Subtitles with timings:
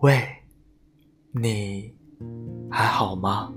[0.00, 0.26] 喂，
[1.30, 1.94] 你
[2.70, 3.52] 还好吗？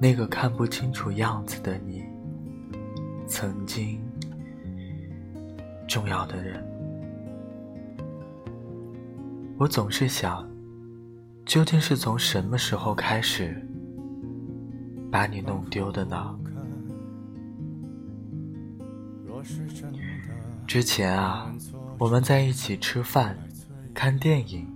[0.00, 2.02] 那个看不清楚样子的你，
[3.26, 4.00] 曾经
[5.86, 6.64] 重要的人，
[9.58, 10.48] 我总是想，
[11.44, 13.54] 究竟是从什么时候开始
[15.10, 16.38] 把你弄丢的呢？
[20.66, 21.54] 之前啊，
[21.98, 23.36] 我们在一起吃饭。
[23.94, 24.66] 看电影，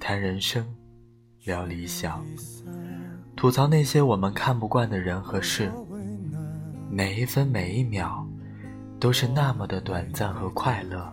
[0.00, 0.66] 谈人生，
[1.44, 2.24] 聊理想，
[3.36, 5.70] 吐槽那些我们看不惯的人和事。
[6.90, 8.26] 每一分每一秒，
[8.98, 11.12] 都是那么的短暂和快乐，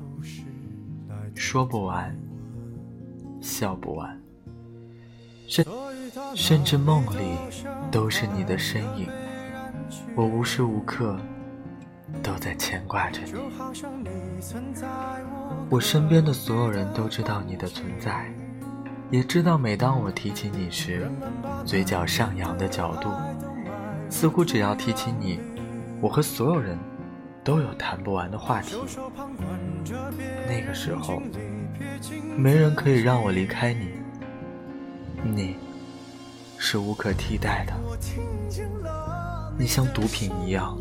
[1.36, 2.18] 说不完，
[3.42, 4.20] 笑不完，
[5.48, 5.66] 甚
[6.34, 7.38] 甚至梦里
[7.92, 9.08] 都是你的身影，
[10.16, 11.20] 我无时无刻。
[12.24, 13.34] 都在牵挂着你。
[15.70, 18.32] 我身边的所有人都知道你的存在，
[19.10, 21.10] 也知道每当我提起你时，
[21.66, 23.12] 嘴角上扬的角度，
[24.10, 25.40] 似乎只要提起你，
[26.00, 26.78] 我和所有人
[27.44, 28.76] 都有谈不完的话题。
[30.48, 31.22] 那个时候，
[32.38, 33.92] 没人可以让我离开你，
[35.24, 35.56] 你
[36.58, 37.74] 是无可替代的，
[39.58, 40.78] 你像毒品一样。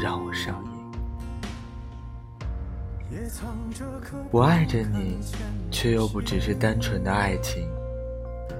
[0.00, 0.70] 让我上瘾。
[4.30, 5.18] 我爱着你，
[5.70, 7.68] 却又不只是单纯的爱情，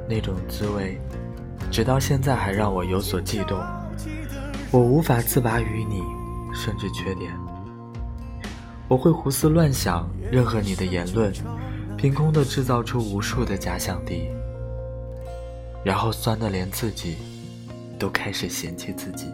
[0.09, 0.98] 那种滋味，
[1.70, 3.59] 直到现在还让我有所悸动。
[4.70, 6.03] 我无法自拔于你，
[6.53, 7.33] 甚至缺点。
[8.89, 11.33] 我会胡思乱想，任何你的言论，
[11.97, 14.28] 凭空的制造出无数的假想敌，
[15.84, 17.16] 然后酸的连自己
[17.98, 19.27] 都开始嫌弃自己。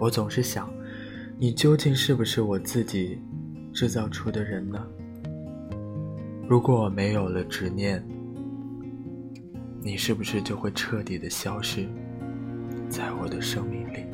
[0.00, 0.70] 我总是想，
[1.38, 3.20] 你究竟是不是我自己
[3.72, 4.86] 制造出的人呢？
[6.48, 8.02] 如果我没有了执念，
[9.82, 11.86] 你是不是就会彻底的消失
[12.88, 14.04] 在我的生命里？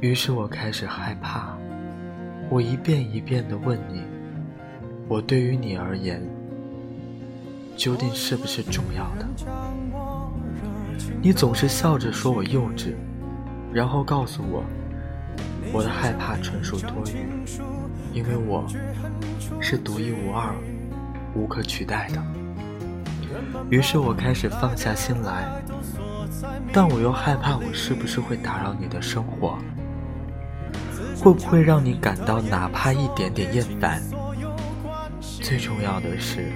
[0.00, 1.56] 于是我开始害怕，
[2.50, 4.02] 我一遍一遍的问你：
[5.08, 6.22] 我对于你而言，
[7.76, 9.26] 究竟是不是重要的？
[11.22, 12.94] 你总是笑着说我幼稚，
[13.72, 14.64] 然后告诉我，
[15.72, 17.28] 我的害怕纯属多余，
[18.12, 18.66] 因为我
[19.60, 20.54] 是独一无二、
[21.34, 22.22] 无可取代的。
[23.68, 25.44] 于是我开始放下心来，
[26.72, 29.58] 但我又害怕我是不是会打扰你的生活，
[31.16, 34.02] 会不会让你感到哪怕一点点厌烦？
[35.20, 36.50] 最重要的是，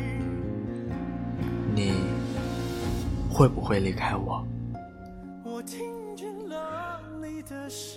[1.75, 2.04] 你。
[3.35, 4.47] 会不会离开我？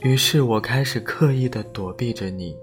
[0.02, 2.58] 于是我开始刻意的躲避着你，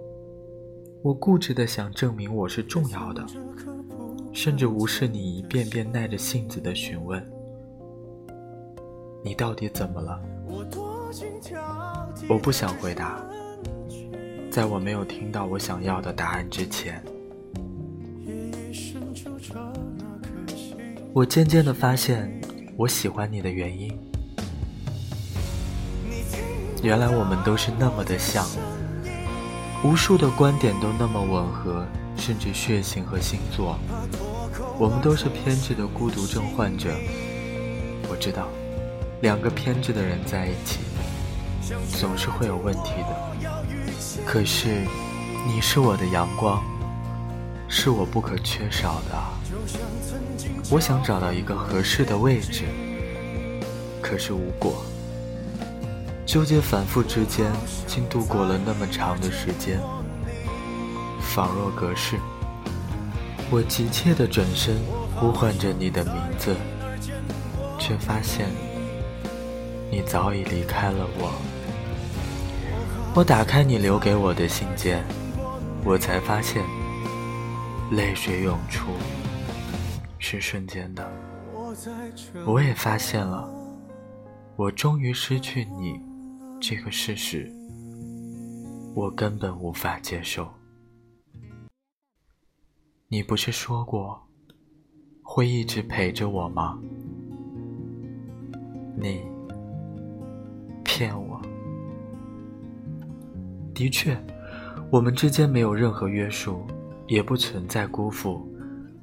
[1.00, 3.24] 我固执的想证明我是重要的，
[4.32, 7.24] 甚至无视你一遍遍耐着性子的询问
[9.22, 10.20] ：“你到底怎么了？”
[12.28, 13.24] 我不想回答，
[14.50, 17.00] 在我没有听到我想要的答案之前，
[21.12, 22.28] 我渐渐的发现。
[22.76, 23.96] 我喜欢你的原因，
[26.82, 28.44] 原来我们都是那么的像，
[29.84, 31.86] 无数的观点都那么吻合，
[32.16, 33.78] 甚至血型和星座，
[34.76, 36.90] 我们都是偏执的孤独症患者。
[38.10, 38.48] 我知道，
[39.20, 40.80] 两个偏执的人在一起，
[41.96, 43.62] 总是会有问题的。
[44.26, 44.84] 可是，
[45.46, 46.60] 你是我的阳光，
[47.68, 49.43] 是我不可缺少的。
[50.70, 52.64] 我想找到一个合适的位置，
[54.00, 54.84] 可是无果。
[56.26, 57.50] 纠结反复之间，
[57.86, 59.78] 竟度过了那么长的时间，
[61.20, 62.16] 仿若隔世。
[63.50, 64.76] 我急切地转身
[65.14, 66.56] 呼唤着你的名字，
[67.78, 68.48] 却发现
[69.90, 71.32] 你早已离开了我。
[73.14, 75.04] 我打开你留给我的信件，
[75.84, 76.64] 我才发现
[77.92, 78.86] 泪水涌出。
[80.26, 81.06] 是瞬间的，
[82.46, 83.46] 我也发现了，
[84.56, 86.00] 我终于失去你
[86.58, 87.52] 这个事实，
[88.94, 90.48] 我根本无法接受。
[93.06, 94.18] 你不是说过
[95.22, 96.80] 会一直陪着我吗？
[98.96, 99.20] 你
[100.82, 101.38] 骗我。
[103.74, 104.18] 的确，
[104.90, 106.66] 我们之间没有任何约束，
[107.08, 108.48] 也不存在辜负。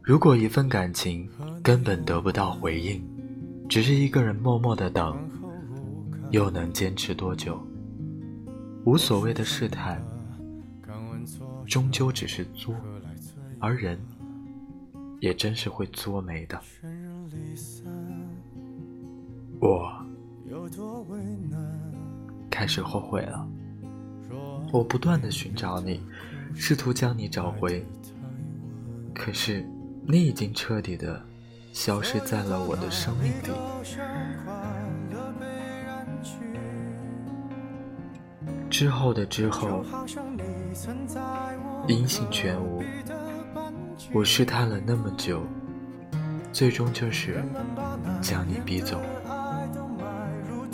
[0.03, 1.30] 如果一份感情
[1.62, 3.03] 根本得不到回应，
[3.69, 5.15] 只是一个人默默的等，
[6.31, 7.62] 又能坚持多久？
[8.83, 10.03] 无所谓的试探，
[11.68, 12.74] 终究只是作，
[13.59, 14.00] 而人
[15.19, 16.59] 也真是会作没的。
[19.59, 20.04] 我
[22.50, 23.47] 开始后悔了，
[24.74, 26.01] 我不断的寻找你，
[26.56, 27.86] 试图将你找回，
[29.13, 29.63] 可是
[30.12, 31.24] 你已经彻底的
[31.72, 33.48] 消失在了我的生命里。
[38.69, 39.86] 之后的之后，
[41.88, 42.84] 音信全无。
[44.12, 45.44] 我试探了那么久，
[46.52, 47.42] 最终就是
[48.22, 49.00] 将你逼走。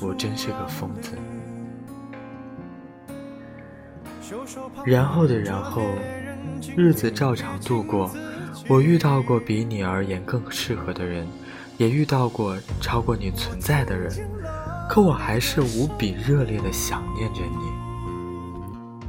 [0.02, 1.12] 我真是个疯子。
[4.84, 5.84] 然后的然后，
[6.76, 8.10] 日子照常度过。
[8.68, 11.28] 我遇到过比你而言更适合的人，
[11.78, 14.12] 也遇到过超过你存在的人，
[14.90, 17.72] 可我还是无比热烈的想念着你。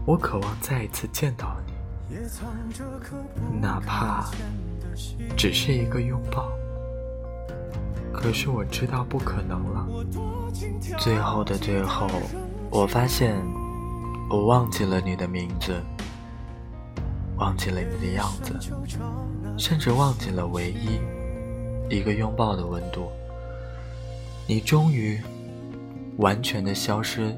[0.07, 1.73] 我渴望再一次见到你，
[3.61, 4.27] 哪怕
[5.37, 6.51] 只是一个拥抱。
[8.13, 9.87] 可是我知道不可能了。
[10.99, 12.09] 最后的最后，
[12.71, 13.37] 我发现
[14.31, 15.81] 我忘记了你的名字，
[17.39, 18.55] 忘记了你的样子，
[19.57, 20.99] 甚至忘记了唯一
[21.89, 23.09] 一个拥抱的温度。
[24.47, 25.19] 你终于
[26.19, 27.35] 完全的消失。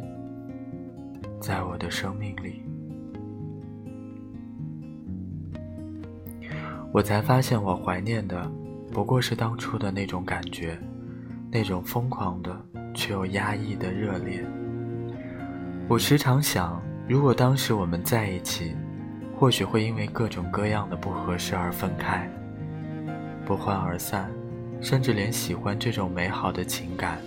[1.40, 2.62] 在我的生命里，
[6.92, 8.46] 我才发现，我怀念的
[8.92, 10.78] 不过是当初的那种感觉，
[11.50, 12.54] 那种疯狂的
[12.92, 14.44] 却又压抑的热烈。
[15.88, 18.76] 我时常想，如果当时我们在一起，
[19.40, 22.30] 或许会因为各种各样的不合适而分开，
[23.46, 24.30] 不欢而散，
[24.82, 27.18] 甚至连喜欢这种美好的情感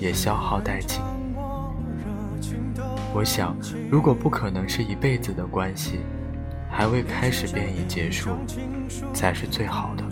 [0.00, 1.00] 也消耗殆尽。
[3.14, 3.56] 我想，
[3.88, 6.00] 如果不可能是一辈子的关系，
[6.68, 8.30] 还未开始便已结束，
[9.14, 10.02] 才是最好的。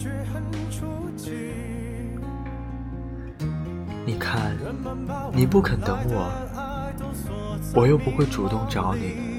[4.05, 4.57] 你看，
[5.33, 6.31] 你不肯等我，
[7.75, 9.36] 我又不会主动找你，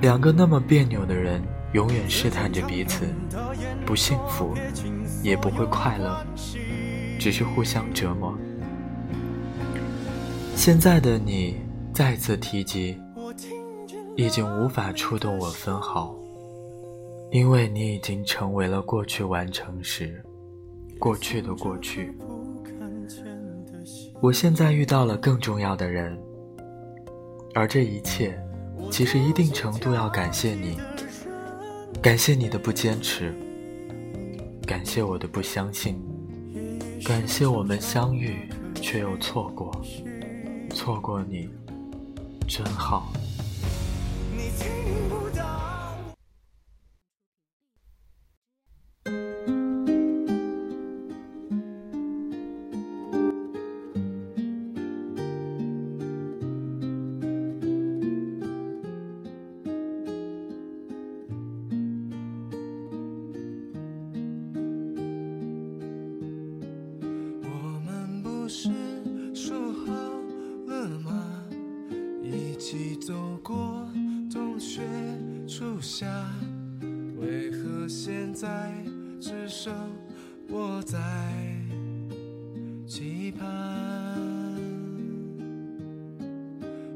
[0.00, 1.42] 两个那么别扭的人，
[1.72, 3.06] 永远试探着彼此，
[3.84, 4.54] 不幸福，
[5.22, 6.24] 也不会快乐，
[7.18, 8.36] 只是互相折磨。
[10.54, 11.56] 现在的你。
[11.92, 12.96] 再次提及，
[14.16, 16.14] 已经无法触动我分毫，
[17.32, 20.24] 因为你已经成为了过去完成时，
[21.00, 22.16] 过去的过去。
[24.20, 26.16] 我现在遇到了更重要的人，
[27.54, 28.40] 而这一切，
[28.90, 30.76] 其实一定程度要感谢你，
[32.02, 33.32] 感谢你的不坚持，
[34.66, 35.96] 感谢我的不相信，
[37.04, 39.70] 感谢我们相遇却又错过，
[40.74, 41.48] 错过你。
[42.48, 43.12] 真好。
[77.92, 78.72] 现在
[79.20, 79.74] 只剩
[80.48, 80.96] 我在
[82.86, 83.46] 期盼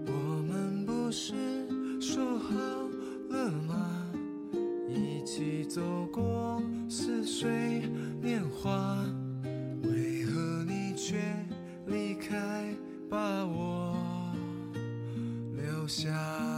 [0.06, 0.12] 我
[0.48, 1.34] 们不是
[2.00, 2.54] 说好
[3.28, 3.90] 了吗？
[4.88, 5.82] 一起走
[6.12, 7.82] 过似水
[8.22, 9.04] 年华
[9.82, 11.16] 为何你却
[11.88, 12.72] 离开
[13.10, 13.96] 把我
[15.56, 16.53] 留下？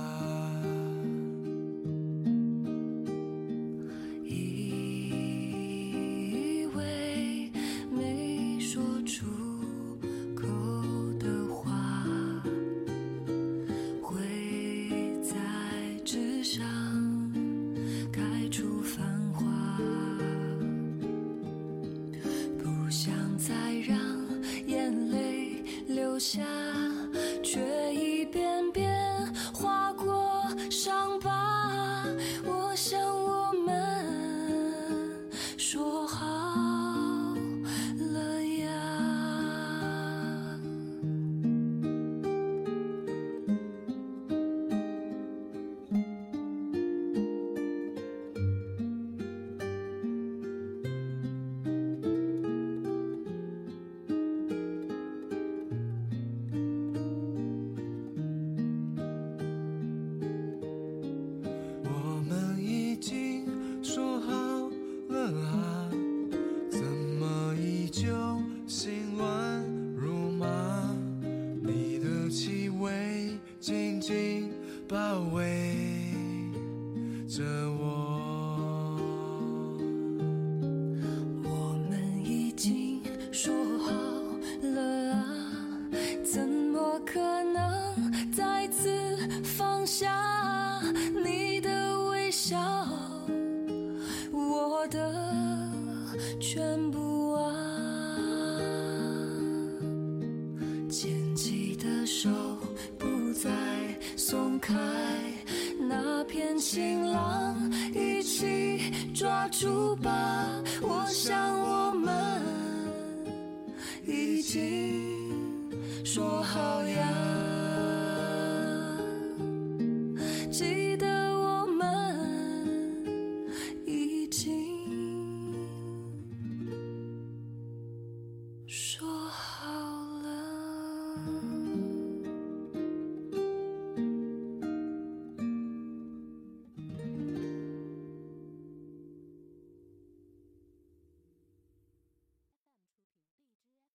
[109.50, 110.46] 住吧。
[110.82, 111.75] 我想我